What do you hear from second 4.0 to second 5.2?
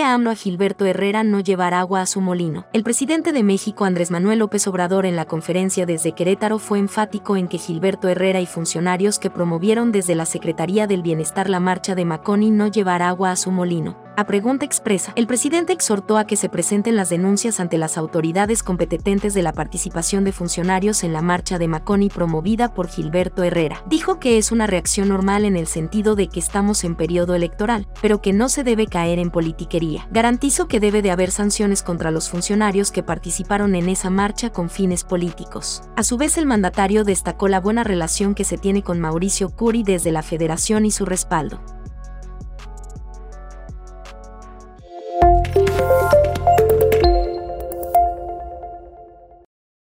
Manuel López Obrador en